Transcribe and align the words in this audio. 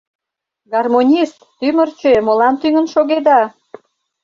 Гармонист, 0.73 1.37
тӱмырчӧ, 1.59 2.13
молан 2.25 2.53
тӱҥын 2.61 2.87
шогеда? 2.93 3.41